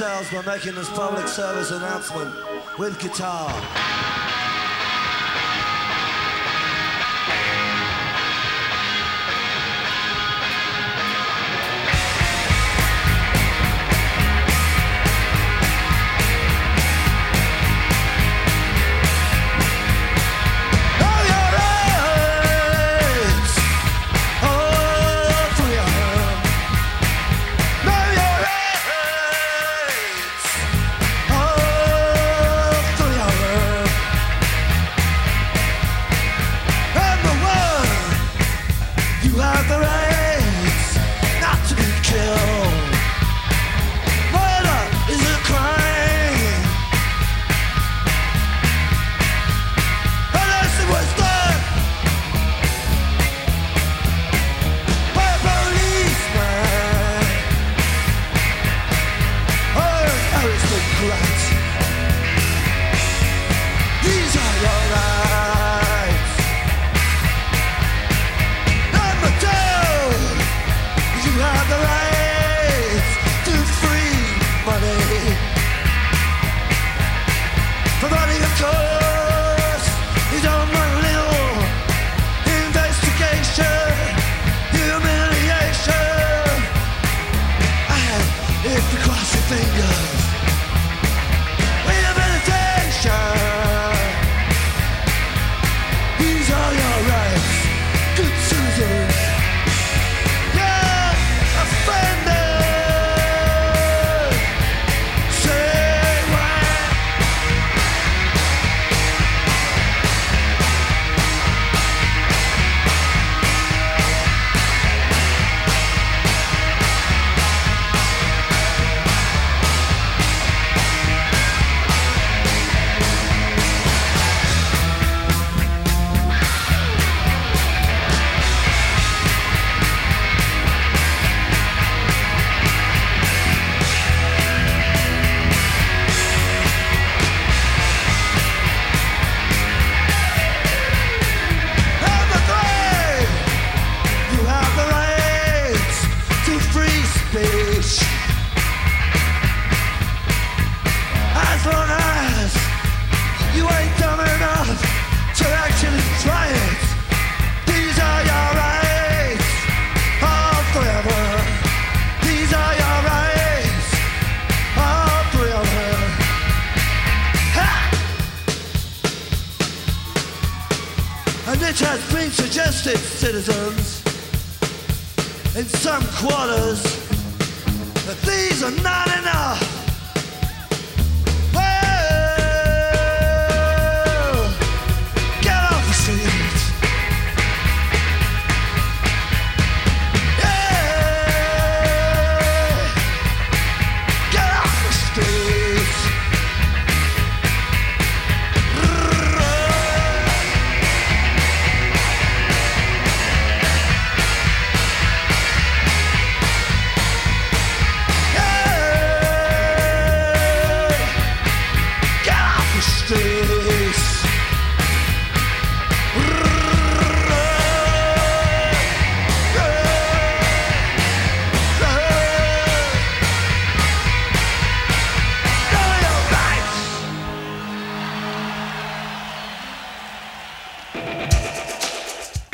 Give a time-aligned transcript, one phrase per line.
[0.00, 2.34] ourselves by making this public service announcement
[2.78, 4.19] with guitar.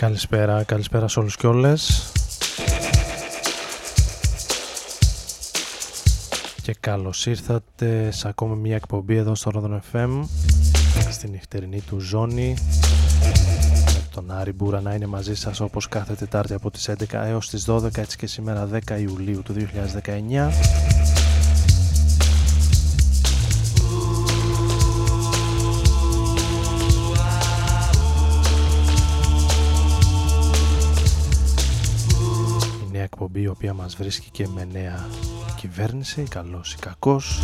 [0.06, 2.10] Καλησπέρα, καλησπέρα σε όλους και όλες.
[6.62, 10.22] Και καλώς ήρθατε σε ακόμη μια εκπομπή εδώ στο Rodon FM
[11.10, 12.54] Στην νυχτερινή του ζώνη
[13.94, 17.48] Με τον Άρη Μπούρα να είναι μαζί σας όπως κάθε Τετάρτη από τις 11 έως
[17.48, 20.86] τις 12 Έτσι και σήμερα 10 Ιουλίου του 2019
[33.06, 35.06] εκπομπή η οποία μας βρίσκει και με νέα
[35.56, 37.40] κυβέρνηση, καλός ή κακός.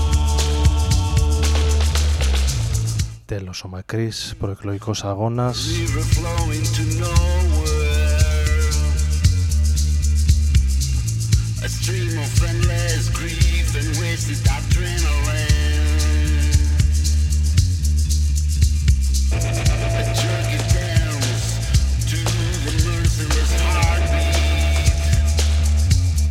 [3.38, 5.66] Τέλος ο μακρύς προεκλογικός αγώνας.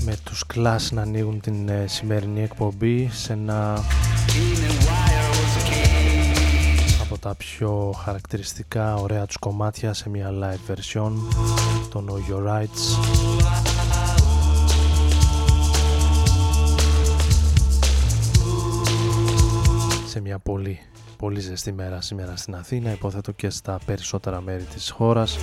[0.05, 3.83] Με τους κλάσ να ανοίγουν την ε, σημερινή εκπομπή σε ένα
[7.21, 11.11] τα πιο χαρακτηριστικά ωραία τους κομμάτια σε μια live version
[11.89, 12.99] το Know Your Rights.
[20.07, 20.79] Σε μια πολύ
[21.17, 25.37] πολύ ζεστή μέρα σήμερα στην Αθήνα υποθέτω και στα περισσότερα μέρη της χώρας.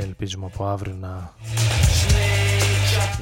[0.00, 1.34] Ελπίζουμε από αύριο να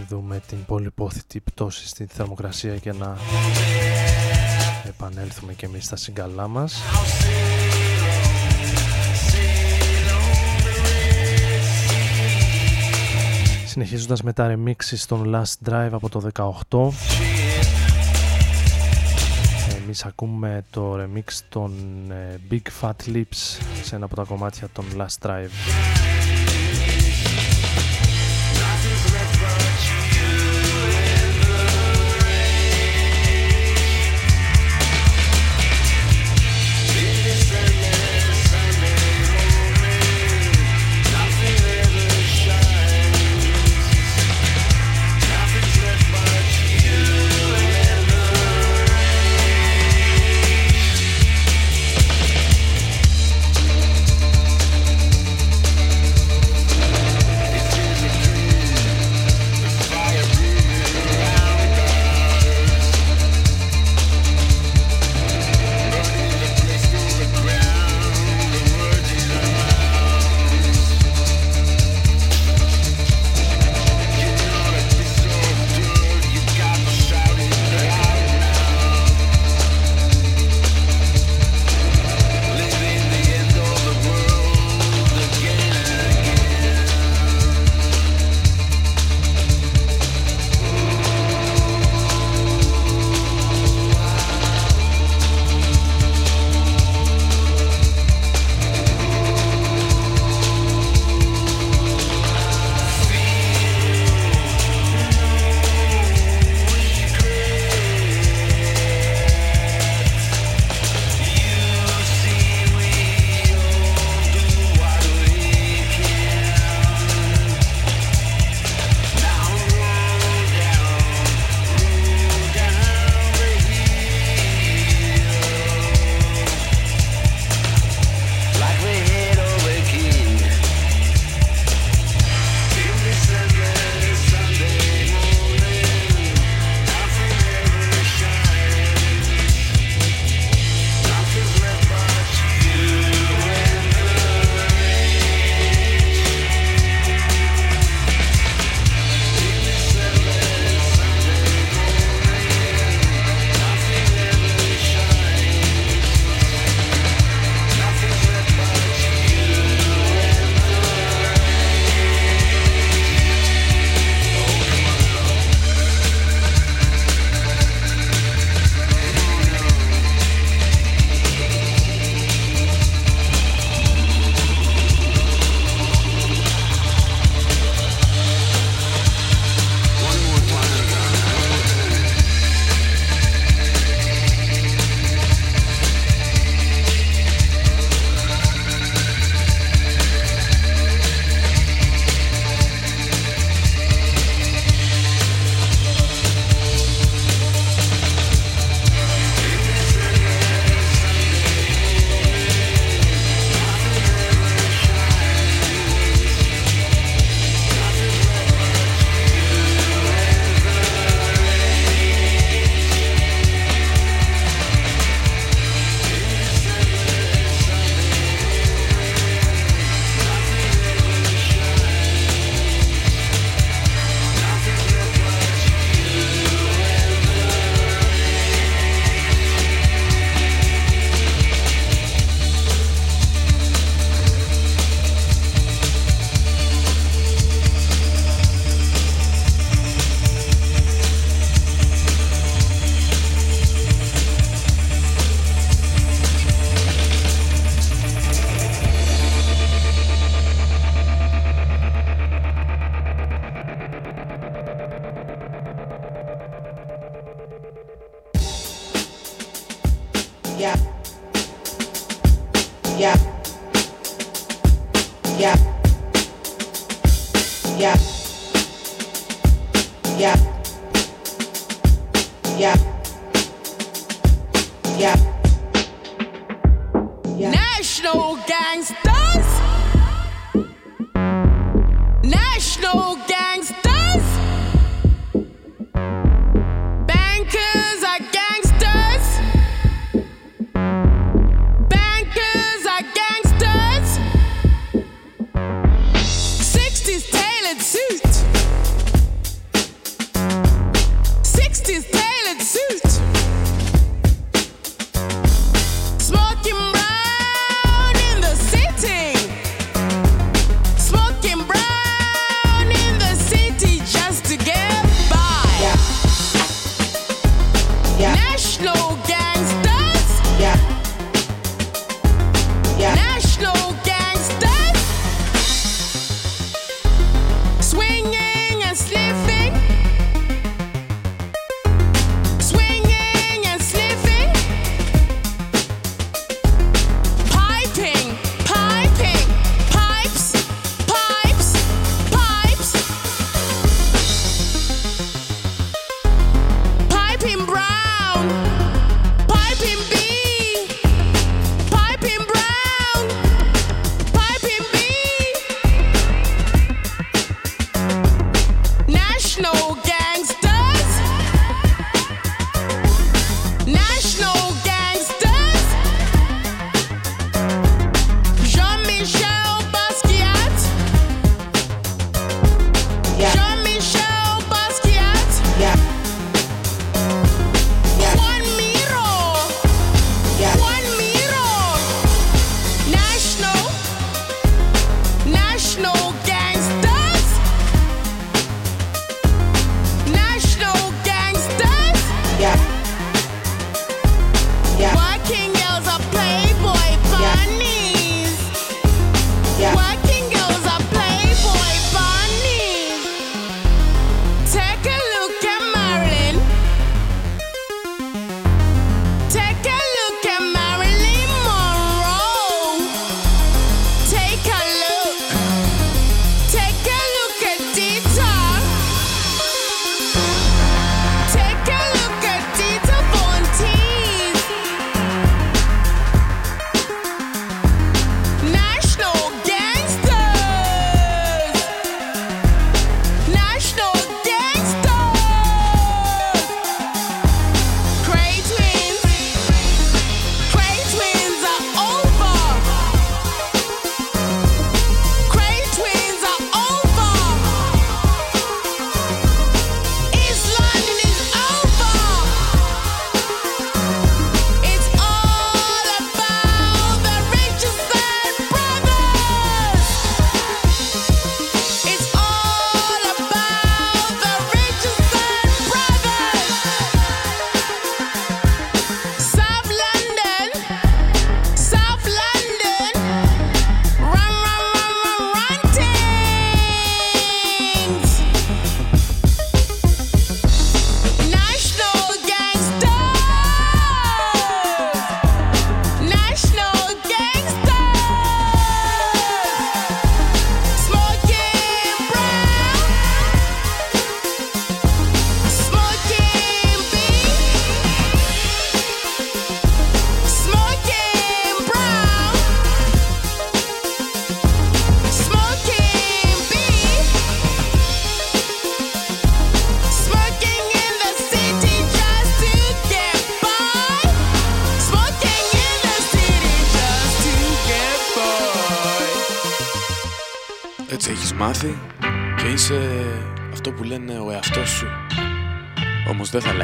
[0.08, 3.16] δούμε την πολυπόθητη πτώση στη θερμοκρασία και να
[5.24, 6.82] επανέλθουμε και εμείς στα συγκαλά μας
[13.66, 16.30] Συνεχίζοντας με τα remixes των Last Drive από το
[16.68, 16.88] 18
[19.84, 21.72] εμείς ακούμε το remix των
[22.10, 25.93] ε, Big Fat Lips σε ένα από τα κομμάτια των Last Drive.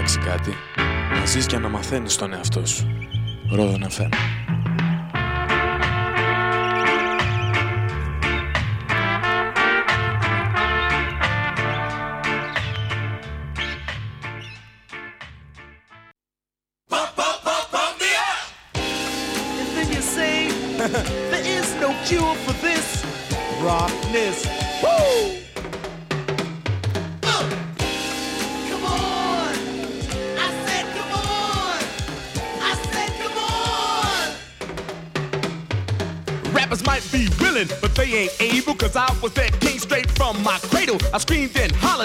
[0.01, 0.55] Αλλάξει κάτι.
[1.19, 2.87] Να ζεις και να μαθαίνεις τον εαυτό σου.
[3.51, 4.09] Ρόδο FM.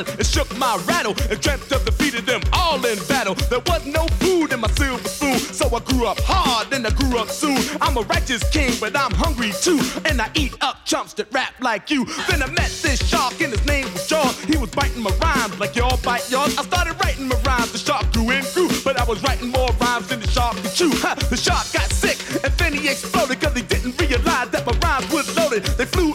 [0.04, 3.36] Screamed and shook my rattle and dreamt of defeating them all in battle.
[3.50, 6.90] There was no food in my silver spoon, so I grew up hard and I
[6.92, 7.58] grew up soon.
[7.82, 11.54] I'm a righteous king, but I'm hungry too, and I eat up chumps that rap
[11.62, 12.06] like you.
[12.30, 14.40] Then I met this shark, and his name was Jaws.
[14.44, 16.58] He was biting my rhymes like y'all bite yours.
[16.58, 19.70] I started writing my rhymes, the shark grew and grew, but I was writing more
[19.80, 20.92] rhymes than the shark could chew.
[21.04, 24.76] Ha, the shark got sick, and then he exploded, cause he didn't realize that my
[24.84, 25.64] rhymes was loaded.
[25.78, 26.15] They flew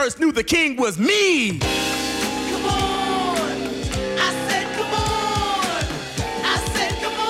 [0.00, 1.60] universe knew the king was me.
[4.16, 5.84] I said, come on.
[6.42, 7.20] I said, come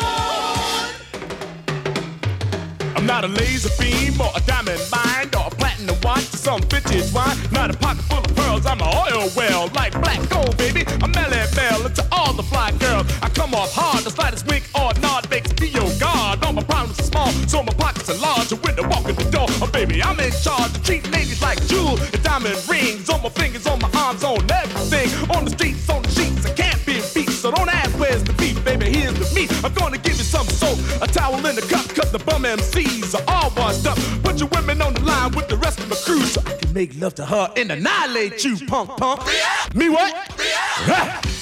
[2.87, 2.97] on.
[2.97, 6.62] I'm not a laser beam or a diamond mine or a platinum watch or some
[6.62, 7.37] vintage wine.
[7.50, 10.85] Not a pocket full of pearls, I'm an oil well like black gold, baby.
[11.03, 13.07] I'm Melly Bell to all the fly girls.
[13.21, 16.45] I come off hard, the slightest wink or nod makes me your god.
[16.45, 18.53] All my problems are small, so my pockets are large.
[18.80, 20.72] And when walk in the door, oh baby, I'm in charge.
[20.75, 24.38] I treat ladies like jewels and diamond rings on my fingers, on my arms, on
[24.50, 25.37] everything.
[25.37, 27.28] On the streets, on the sheets, I can't be beat.
[27.28, 28.87] So don't ask where's the beef, baby.
[28.87, 29.52] Here's the meat.
[29.62, 33.14] I'm gonna give you some soap, a towel in the cup, cause the bum MCs
[33.14, 33.99] are all washed up.
[34.22, 36.72] Put your women on the line with the rest of my crew so I can
[36.72, 39.20] make love to her and annihilate you, punk punk.
[39.75, 40.14] Me what?
[40.14, 41.39] Ha!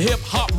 [0.00, 0.50] hip hop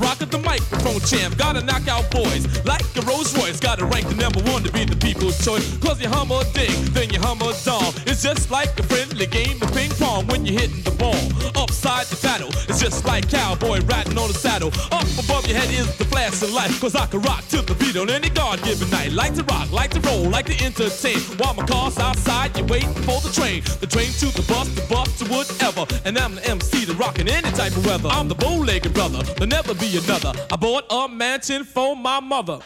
[0.82, 1.38] microphone champ.
[1.38, 3.60] Gotta knock out boys like a Rolls Royce.
[3.60, 5.78] Gotta rank the number one to be the people's choice.
[5.78, 7.94] Cause you hum a ding, then you hum a dong.
[8.06, 11.16] It's just like a friendly game of ping pong when you're hitting the ball.
[11.56, 14.72] Upside the battle, it's just like cowboy riding on a saddle.
[14.92, 16.72] Up above your head is the flashing light.
[16.80, 19.12] Cause I can rock to the beat on any God given night.
[19.12, 21.20] Like to rock, like to roll, like to entertain.
[21.38, 23.64] While my car's outside, you're waiting for the train.
[23.80, 25.86] The train to the bus, the bus to whatever.
[26.06, 28.10] And I'm the MC to rock in any type of weather.
[28.10, 30.34] I'm the bow-legged brother, there'll never be another.
[30.52, 32.60] I bought a mansion for my mother.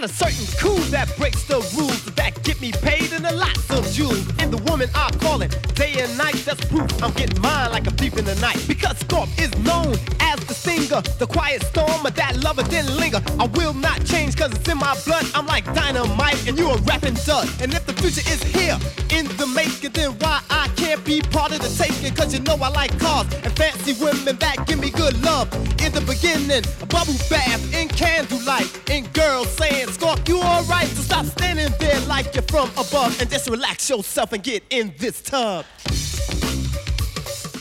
[0.00, 3.68] Got a certain cool that breaks the rules that get me paid in a lots
[3.70, 4.24] of jewels.
[4.38, 6.36] And the woman I call it day and night.
[6.46, 8.62] That's proof I'm getting mine like a thief in the night.
[8.68, 13.20] Because Scorp is known as the singer, the quiet storm of that lover didn't linger.
[13.40, 15.26] I will not change cause it's in my blood.
[15.34, 17.48] I'm like dynamite and you're a rapping dud.
[17.60, 18.78] And if the future is here
[19.10, 22.14] in the making, then why I can't be part of the taking?
[22.14, 25.52] Cause you know I like cars and fancy women that give me good love.
[25.82, 28.68] In the beginning, a bubble bath in candlelight.
[28.90, 30.88] And girls saying, Scorp, you alright?
[30.88, 34.92] So stop standing there like you're from above and just relax yourself and get in
[34.98, 35.64] this tub.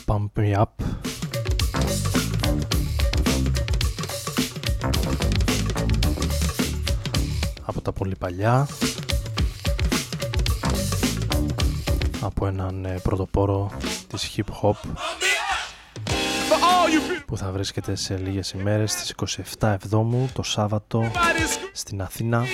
[0.05, 0.73] Pump Me Up.
[7.65, 8.67] Από τα πολύ παλιά.
[12.21, 13.71] Από έναν ε, πρωτοπόρο
[14.07, 15.26] της hip hop For all you
[17.25, 19.13] που θα βρίσκεται σε λίγες ημέρες στις
[19.59, 22.45] 27 Εβδόμου το Σάββατο beautiful στην Αθήνα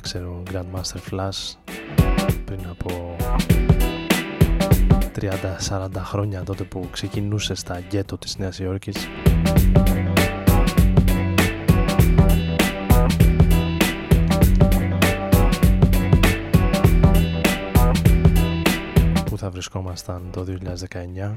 [0.00, 1.54] ξέρω, Grandmaster Flash
[2.44, 3.16] πριν από
[5.68, 9.08] 30-40 χρόνια τότε που ξεκινούσε στα γκέτο της Νέας Υόρκης
[19.24, 20.44] που θα βρισκόμασταν το
[20.90, 21.34] 2019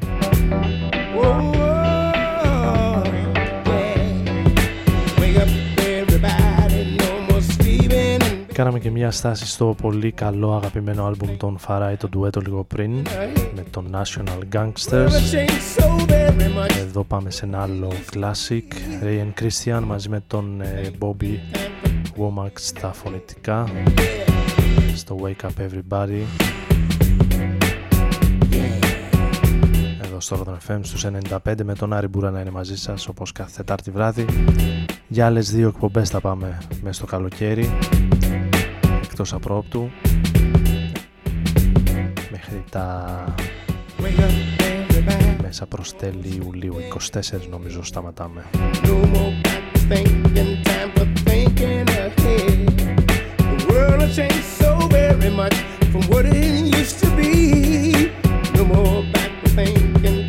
[8.54, 12.92] Κάναμε και μια στάση στο πολύ καλό αγαπημένο άλμπουμ των Φαράι, το ντουέτο λίγο πριν,
[13.56, 15.10] με το National Gangsters.
[16.80, 18.64] Εδώ πάμε σε ένα άλλο classic,
[19.04, 21.38] Ray and Christian μαζί με τον ε, Bobby
[22.18, 23.68] Womack στα φωνητικά,
[24.96, 26.22] στο Wake Up Everybody.
[30.04, 31.06] Εδώ στο Rodon FM στους
[31.46, 34.26] 95 με τον Άρη Μπούρα να είναι μαζί σας όπως κάθε Τετάρτη βράδυ.
[35.08, 37.72] Για άλλες δύο εκπομπές θα πάμε μέσα στο καλοκαίρι
[39.14, 39.90] εκτός απρόπτου.
[42.32, 43.36] Μέχρι τα
[45.42, 46.76] μέσα προς τέλη Ιουλίου
[47.14, 48.44] 24 νομίζω σταματάμε.
[48.84, 49.80] No more back to
[59.56, 60.23] thinking,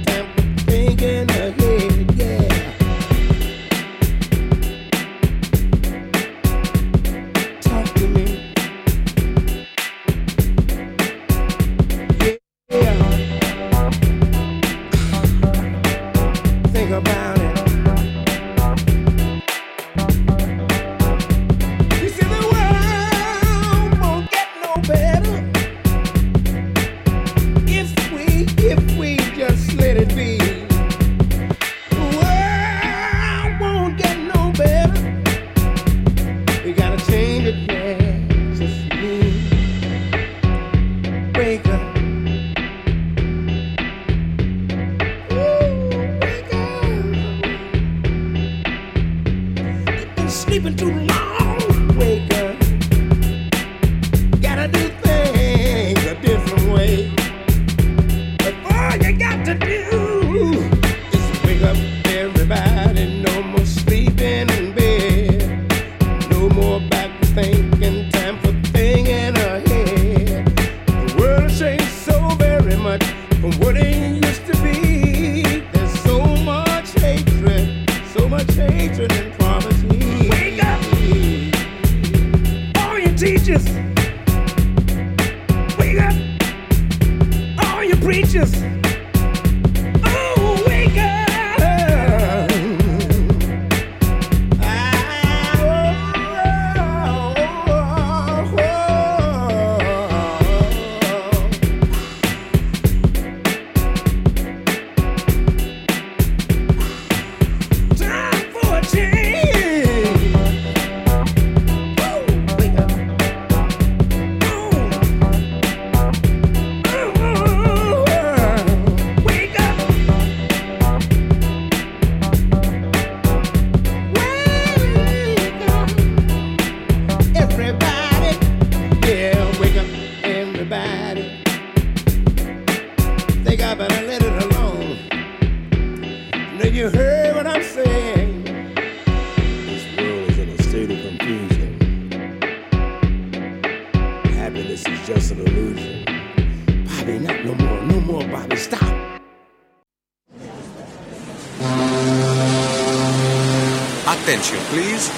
[154.14, 155.10] Attention please.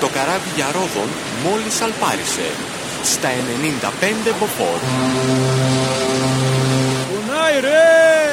[0.00, 1.08] Το καράβι για Ρόδον
[1.44, 2.48] μόλις αλπάρισε.
[3.02, 4.78] Στα 95 μποφόρ.
[7.08, 8.27] Κουνάει ρε!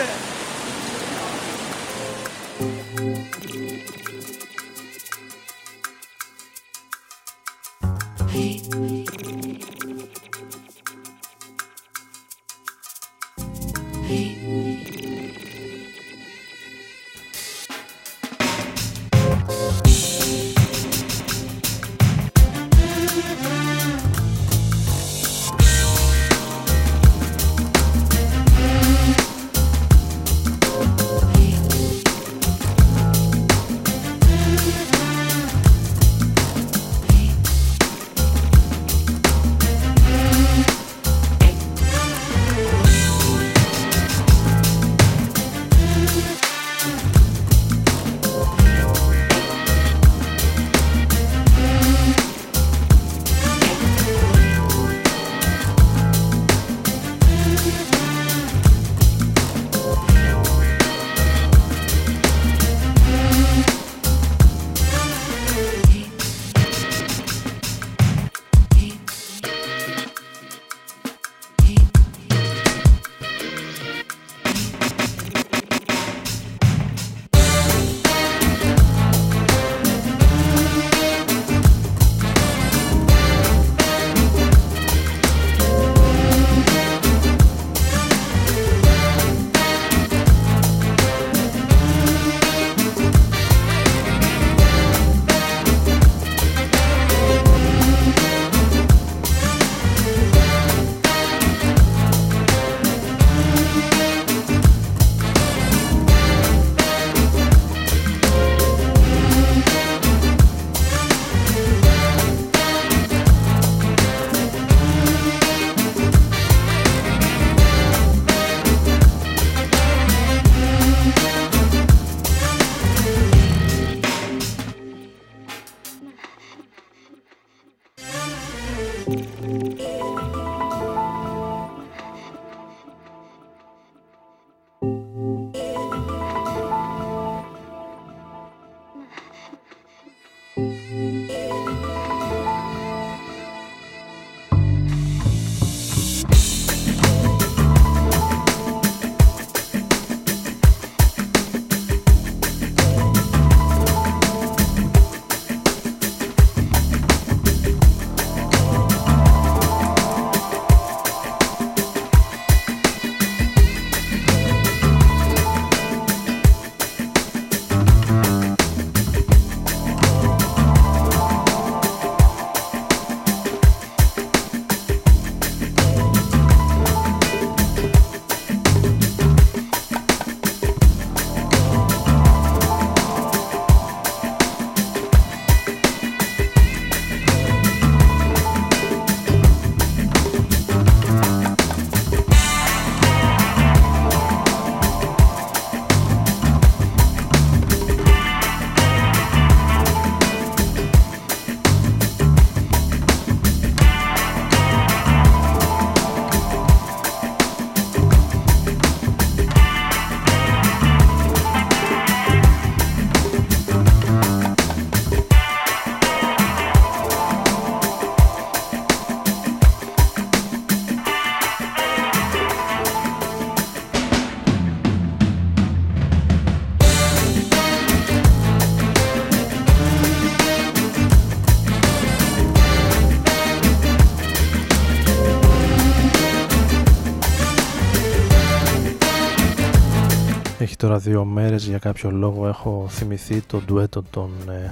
[240.86, 244.72] Τώρα δύο μέρες για κάποιο λόγο έχω θυμηθεί το ντουέτο των ε,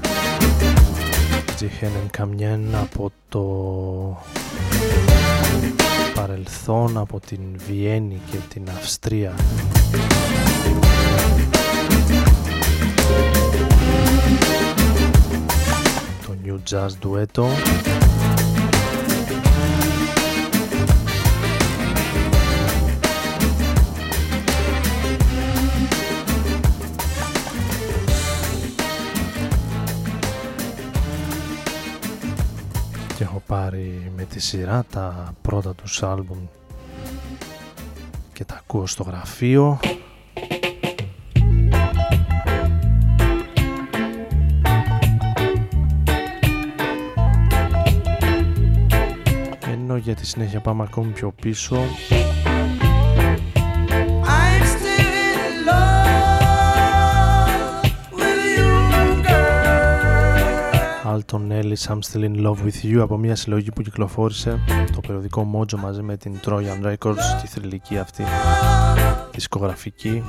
[1.56, 3.44] Τζιχένεν Καμιέν από το
[6.16, 9.34] παρελθόν, από την Βιέννη και την Αυστρία.
[16.26, 17.48] Το New Jazz ντουέτο
[33.74, 36.38] πάρει με τη σειρά τα πρώτα τους άλμπουμ
[38.34, 39.80] και τα ακούω στο γραφείο.
[49.72, 51.78] Ενώ για τη συνέχεια πάμε ακόμη πιο πίσω
[61.04, 64.60] Alton Ellis I'm Still In Love With You από μια συλλογή που κυκλοφόρησε
[64.96, 68.24] το περιοδικό Mojo μαζί με την Trojan Records τη θρηλυκή αυτή
[69.34, 70.24] δισκογραφική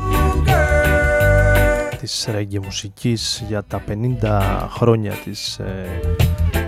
[2.00, 3.82] της reggae μουσικής για τα
[4.20, 5.86] 50 χρόνια της ε,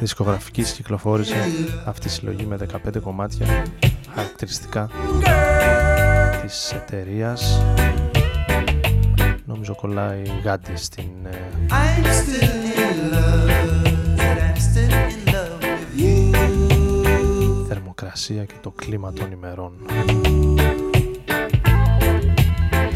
[0.00, 1.36] δισκογραφικής κυκλοφόρησε
[1.84, 3.46] αυτή η συλλογή με 15 κομμάτια
[4.14, 4.90] χαρακτηριστικά
[6.42, 7.60] της εταιρείας.
[9.44, 11.66] Νομίζω κολλάει γάντι στην ε,
[17.68, 19.72] θερμοκρασία και το κλίμα των ημερών.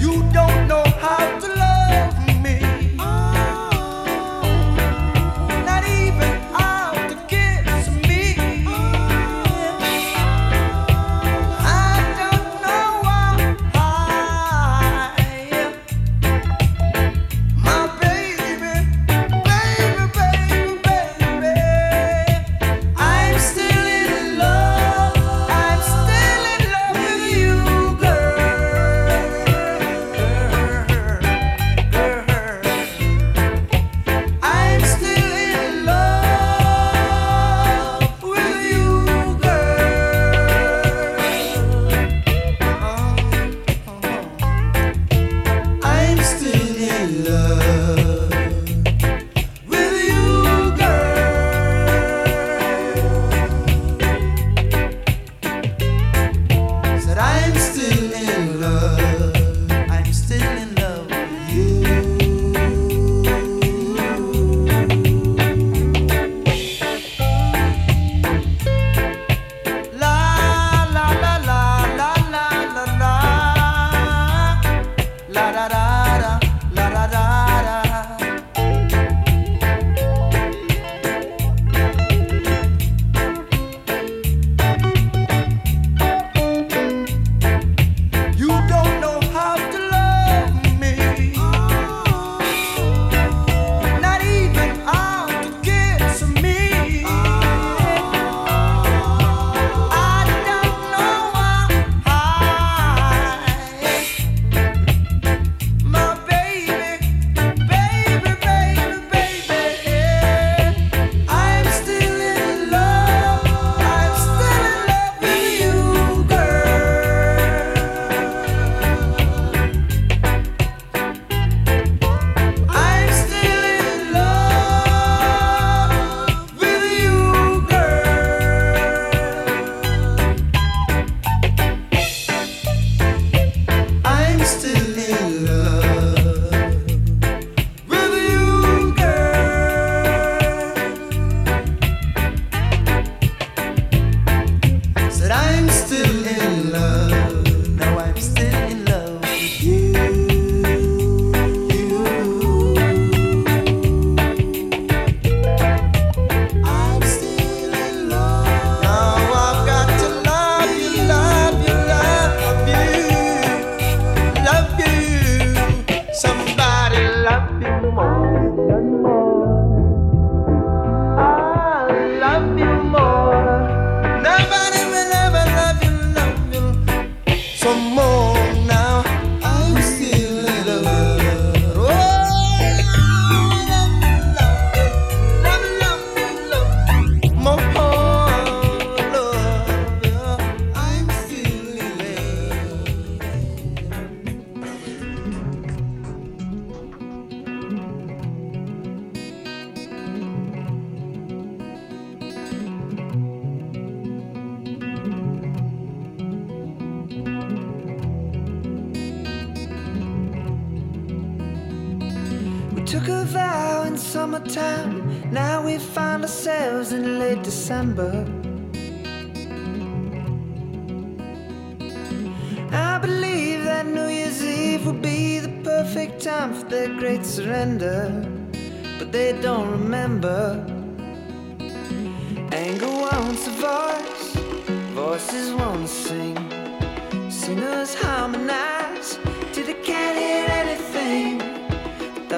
[0.02, 0.89] You don't know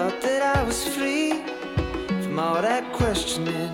[0.02, 1.30] felt that I was free
[2.22, 3.72] from all that questioning.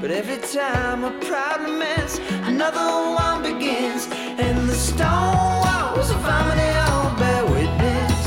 [0.00, 2.20] But every time a problem ends,
[2.52, 2.86] another
[3.24, 4.08] one begins,
[4.44, 8.20] and the stone walls of harmony all bear witness.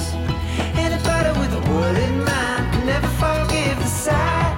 [0.85, 4.57] Anybody with a wounded mind can never forgive the sight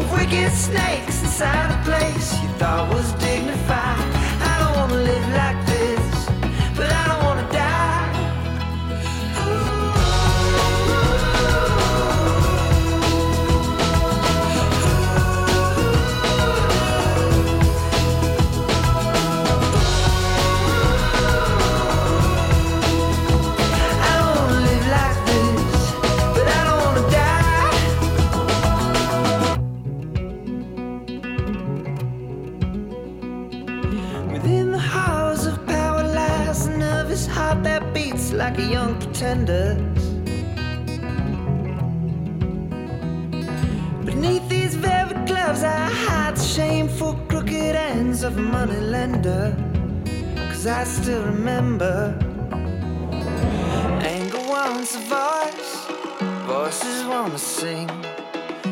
[0.00, 4.05] of wicked snakes inside a place you thought was dignified.
[38.46, 39.74] like a young pretender.
[44.04, 49.44] Beneath these velvet gloves, I hide shameful crooked ends of a moneylender.
[50.50, 52.16] Cause I still remember
[54.14, 55.72] anger wants a voice,
[56.46, 57.88] voices wanna sing.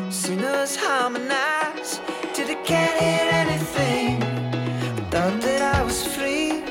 [0.09, 1.99] Sinners harmonize
[2.33, 4.21] till they can't hear anything.
[5.11, 6.63] Thought that I was free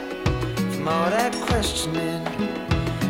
[0.72, 2.63] from all that questioning.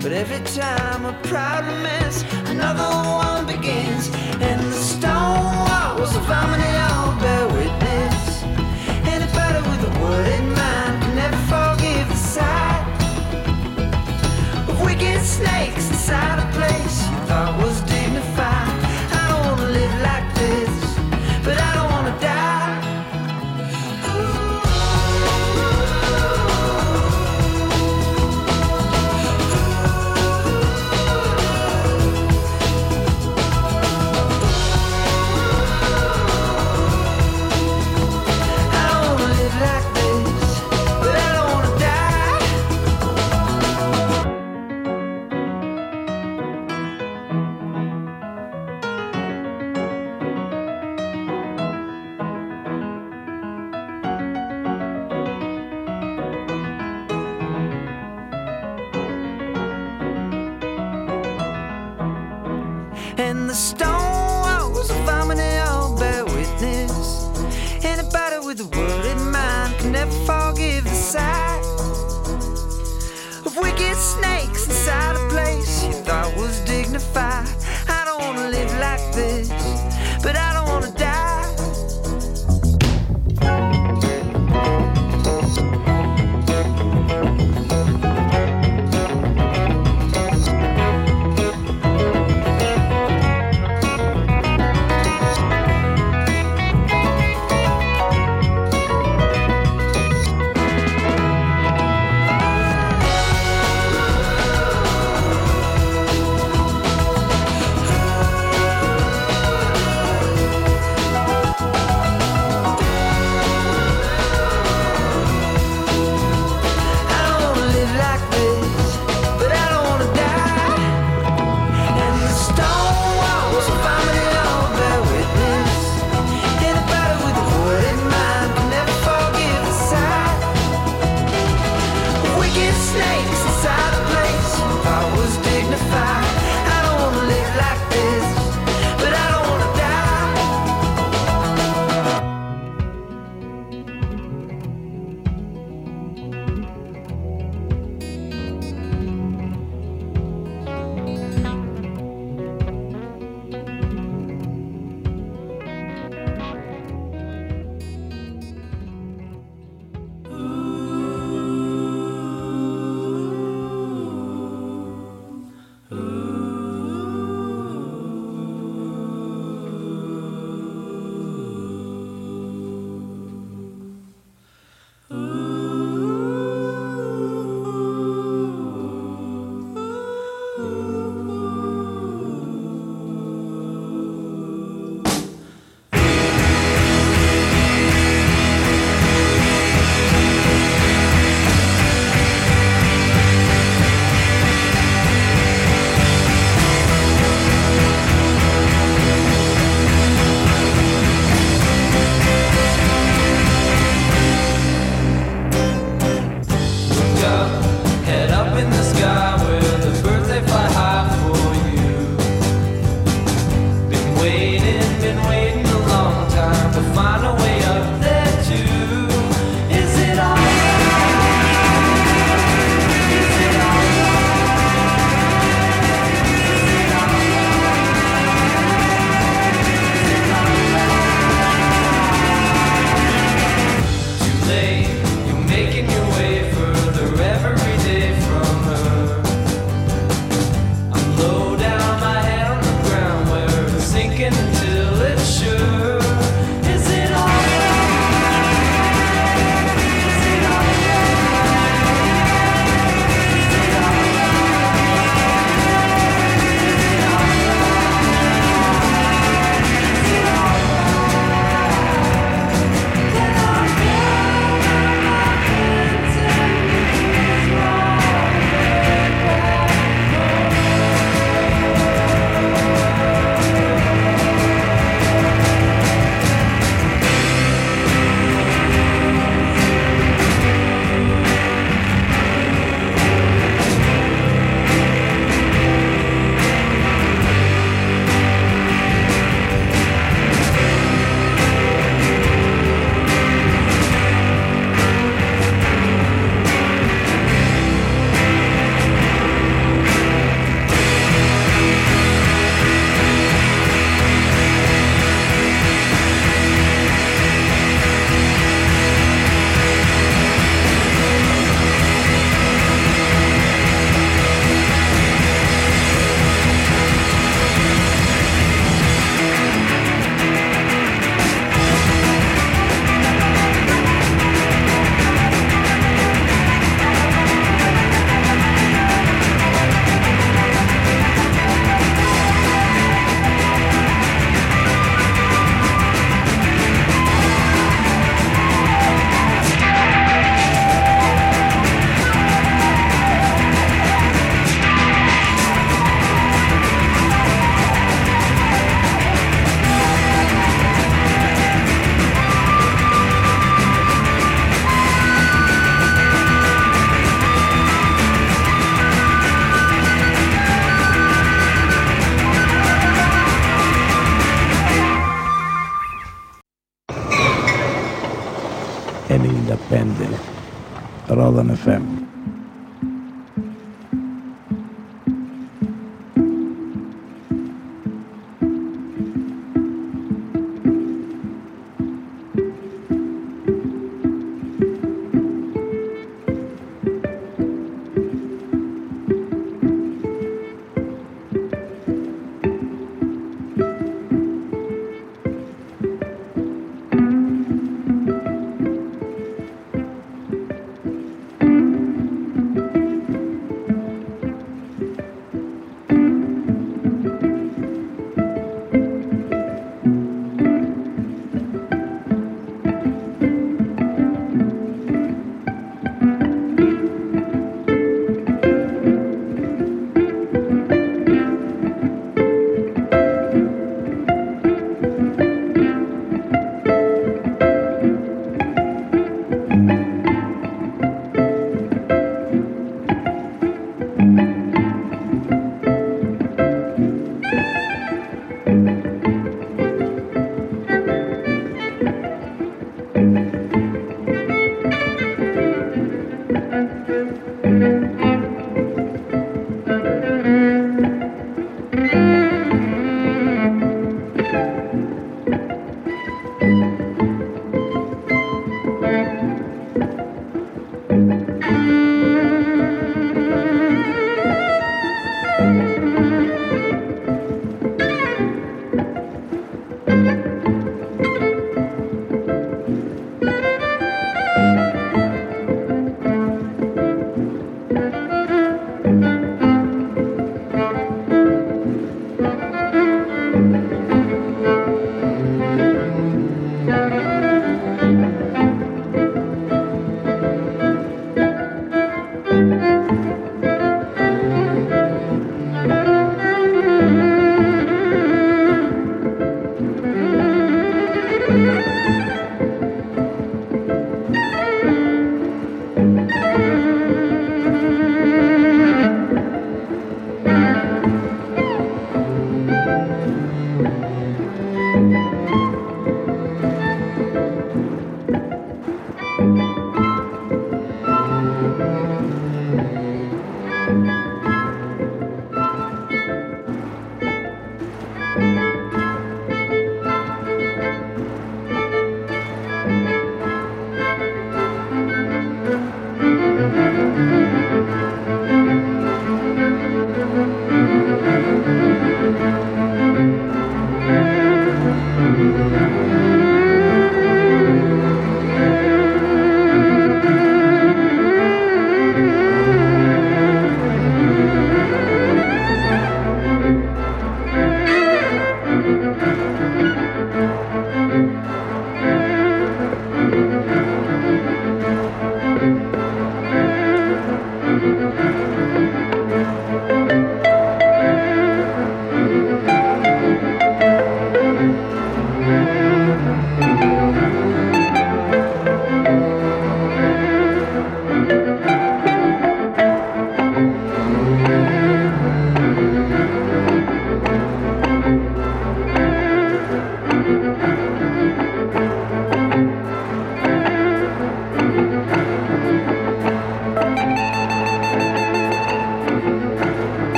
[0.00, 4.08] But every time a problem ends, another one begins.
[4.40, 8.44] And the stone walls of harmony all bear witness.
[9.14, 12.84] Anybody with a word in mind can never forgive the sight
[14.68, 17.87] of wicked snakes inside a place you thought was.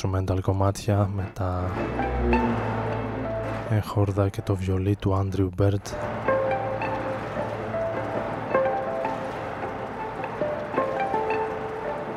[0.00, 1.70] Instrumental κομμάτια με τα
[3.70, 5.86] εγχόρδα και το βιολί του Andrew Bird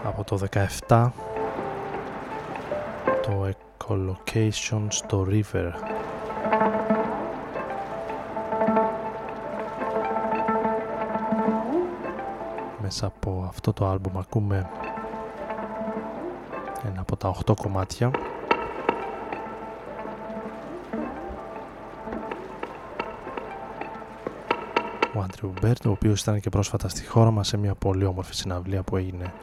[0.04, 0.40] από το
[0.88, 1.10] 17
[3.22, 5.72] το Echolocations: River.
[12.82, 14.83] Μέσα από αυτό το άλμπουμ ακούμε ένα
[17.14, 18.12] από τα 8 κομμάτια.
[25.16, 28.36] Ο Andrew Bird ο οποίος ήταν και πρόσφατα στη χώρα μας σε μια πολύ όμορφη
[28.36, 29.34] συναυλία που έγινε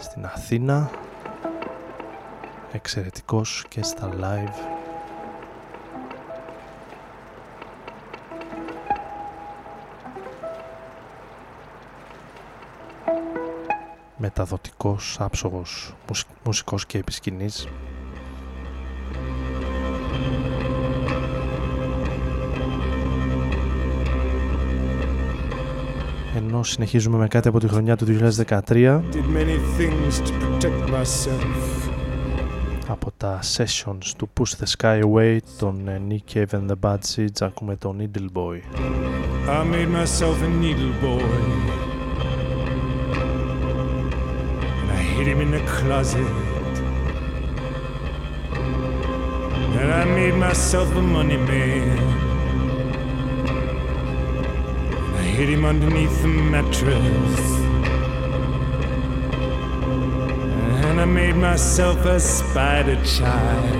[0.00, 0.90] στην Αθήνα.
[2.72, 4.77] Εξαιρετικός και στα live
[14.38, 15.94] μεταδοτικός, άψογος
[16.44, 17.68] μουσικός και επισκηνής.
[26.36, 28.06] Ενώ συνεχίζουμε με κάτι από τη χρονιά του
[28.48, 29.00] 2013
[32.88, 36.98] από τα sessions του Push the Sky Away των ε, Nick Cave and the Bad
[37.14, 38.56] Seeds ακούμε το Needle Boy.
[39.48, 41.77] I made myself a needle boy
[45.18, 46.30] hid him in the closet.
[49.80, 51.98] And I made myself a money man.
[55.16, 57.40] I hid him underneath the mattress.
[60.86, 63.74] And I made myself a spider child.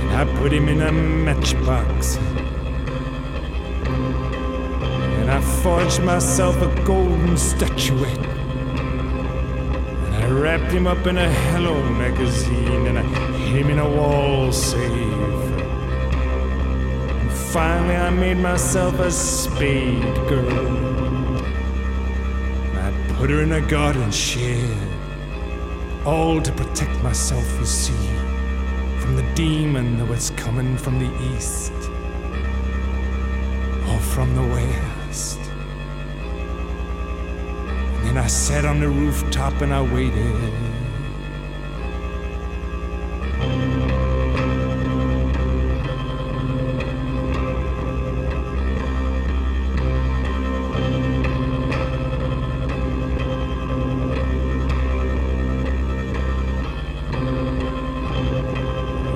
[0.00, 2.16] And I put him in a matchbox.
[5.18, 8.31] And I forged myself a golden statuette
[10.42, 14.90] wrapped him up in a Hello magazine and I hid him in a wall safe.
[17.20, 21.46] And finally, I made myself a spade girl.
[22.76, 24.76] I put her in a garden shed,
[26.04, 28.08] all to protect myself, you see,
[28.98, 31.72] from the demon that was coming from the east
[33.88, 35.41] or from the west.
[38.12, 40.20] And I sat on the rooftop and I waited.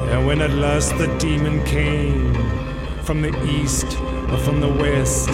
[0.08, 2.32] And when at last the demon came
[3.02, 3.84] from the east
[4.30, 5.28] or from the west,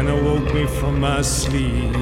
[0.00, 1.94] and awoke me from my sleep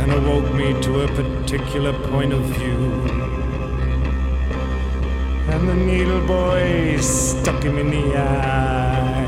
[0.00, 2.78] and awoke me to a particular point of view.
[5.52, 9.24] And the needle boy stuck him in the eye.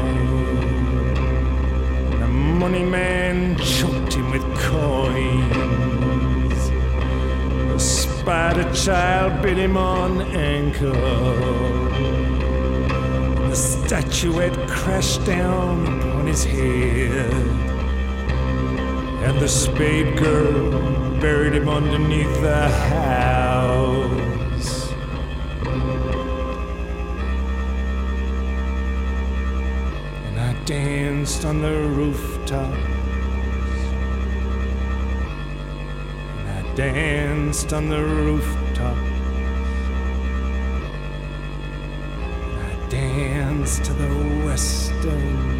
[2.20, 5.50] The money man choked him with coins.
[7.72, 11.85] The spider child bit him on ankle
[13.56, 17.32] statuette crashed down upon his head,
[19.24, 20.70] and the spade girl
[21.20, 24.92] buried him underneath the house.
[30.26, 32.76] And I danced on the rooftops,
[36.38, 38.55] and I danced on the rooftop.
[43.66, 45.55] To the western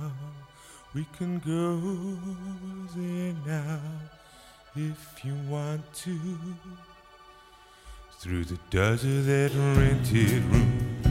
[0.00, 0.10] now.
[0.94, 1.80] We can go
[2.96, 3.80] there now
[4.76, 6.18] if you want to.
[8.20, 11.02] Through the doors of that rented room.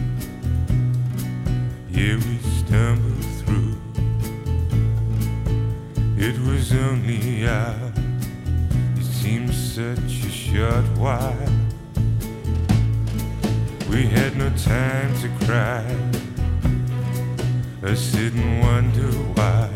[1.89, 3.75] Yeah, we stumbled through.
[6.17, 7.97] It was only out.
[8.97, 11.49] It seemed such a short while.
[13.89, 15.85] We had no time to cry
[17.83, 19.69] or sit and wonder why.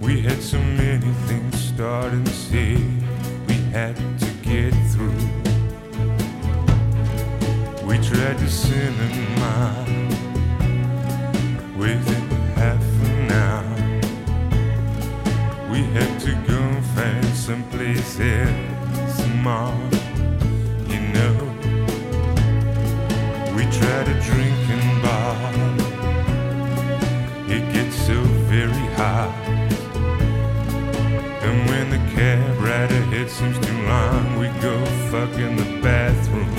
[0.00, 2.76] We had so many things start and say
[3.48, 5.24] we had to get through.
[7.86, 9.84] We tried to cinema
[11.78, 12.28] within
[12.60, 13.76] half an hour.
[15.72, 19.74] We had to go and find someplace else small,
[20.86, 21.36] you know.
[23.56, 25.13] We tried to drinking bar.
[25.13, 25.13] It
[28.96, 29.32] hot.
[31.42, 36.50] And when the cab ride ahead seems too long, we go fuck in the bathroom.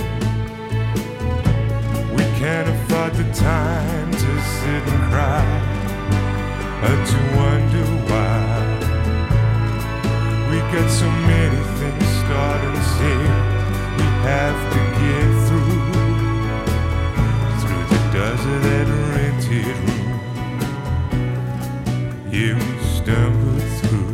[2.17, 5.45] We can't afford the time to sit and cry
[6.85, 8.45] or to wonder why.
[10.49, 13.17] We got so many things start and say
[13.99, 15.85] we have to get through
[17.61, 19.94] through the desert that rented
[22.35, 22.59] we
[22.97, 24.13] stumbled through.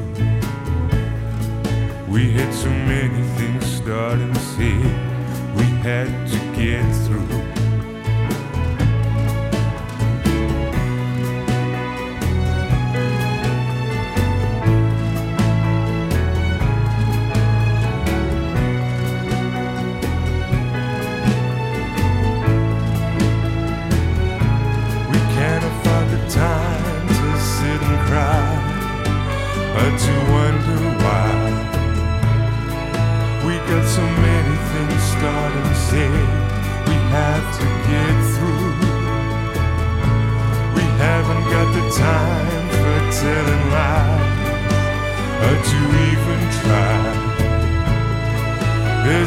[2.07, 4.75] We had so many things starting and say
[5.55, 7.50] we had to get through.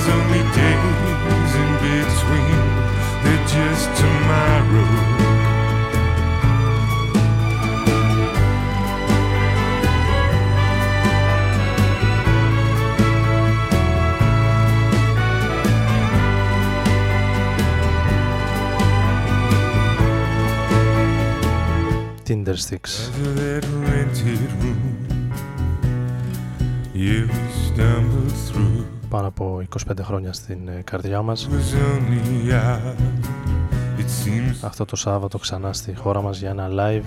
[0.05, 2.65] There's only days in between,
[3.25, 4.89] they're just tomorrow.
[22.27, 23.09] Tinder Sticks.
[23.37, 25.33] that rented room.
[26.93, 28.74] You stumbled through.
[29.15, 31.49] Πάνω από 25 χρόνια στην ε, καρδιά μας.
[34.61, 37.03] Αυτό το Σάββατο ξανά στη χώρα μας για ένα live.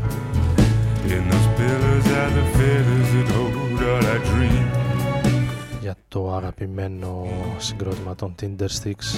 [5.81, 7.27] Για το αγαπημένο
[7.57, 9.17] συγκρότημα των Tinder Sticks,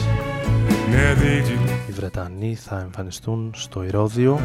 [1.90, 4.40] οι Βρετανοί θα εμφανιστούν στο ηρώδιο.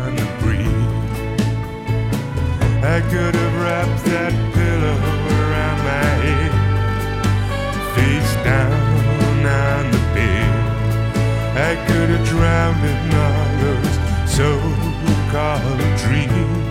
[11.56, 13.94] I could have drowned in all those
[14.36, 16.64] so-called dreams.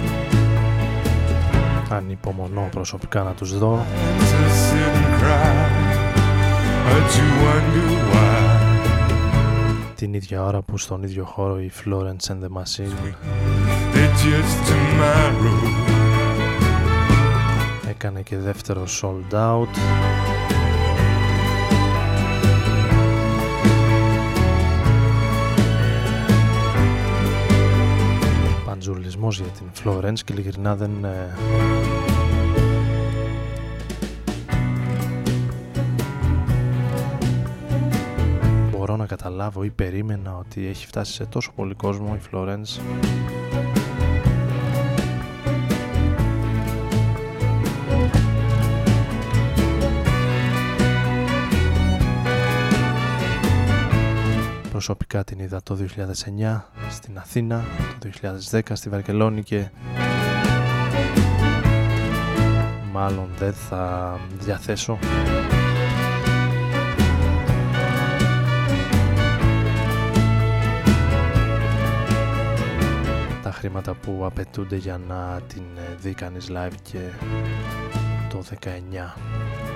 [1.90, 3.86] Ανυπομονώ προσωπικά να τους δω.
[4.20, 5.56] to sit and cry
[6.92, 8.34] or to wonder why
[9.96, 13.14] Την ίδια ώρα που στον ίδιο χώρο η Florence and the Machine
[13.94, 15.62] they're just tomorrow.
[17.90, 19.68] έκανε και δεύτερο sold out.
[28.86, 31.04] Παντζουλισμός για την Florence και ειλικρινά δεν...
[31.04, 31.34] ε,
[38.72, 42.80] Μπορώ να καταλάβω ή περίμενα ότι έχει φτάσει σε τόσο πολύ κόσμο η Florence
[54.86, 57.64] Προσωπικά την είδα το 2009 στην Αθήνα,
[58.00, 58.10] το
[58.52, 59.70] 2010 στη Βαρκελόνη και
[62.92, 65.00] μάλλον δεν θα διαθέσω
[73.44, 77.00] τα χρήματα που απαιτούνται για να την ε, δει κανείς live και
[78.30, 79.73] το 19.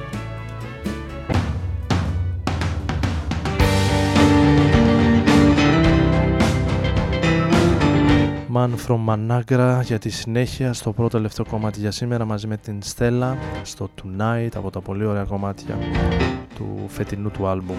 [8.53, 12.81] Man from Managra για τη συνέχεια στο πρώτο τελευταίο κομμάτι για σήμερα μαζί με την
[12.81, 15.77] Στέλλα στο Tonight από τα πολύ ωραία κομμάτια
[16.55, 17.75] του φετινού του άλμπουμ.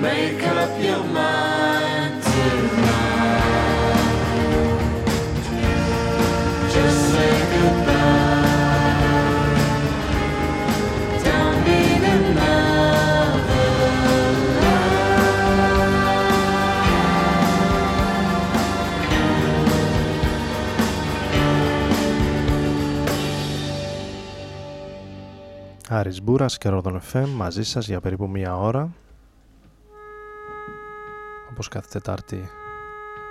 [0.00, 3.52] Make up your mind tonight.
[6.74, 8.00] Just say goodbye.
[11.24, 12.62] Don't need another
[25.88, 28.90] Άρης Μπούρας και Ρόδον FM μαζί σας για περίπου μία ώρα
[31.52, 32.50] όπως κάθε Τετάρτη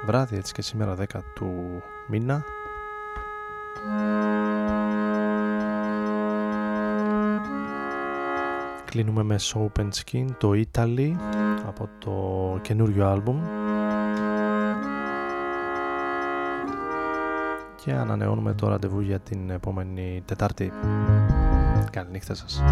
[0.06, 1.04] βράδυ έτσι και σήμερα 10
[1.34, 2.44] του μήνα
[8.86, 11.16] Κλείνουμε με Soap and Skin το Italy
[11.68, 13.42] από το καινούριο άλμπουμ
[17.84, 20.72] και ανανεώνουμε το ραντεβού για την επόμενη Τετάρτη.
[21.92, 22.64] Καληνύχτα σας.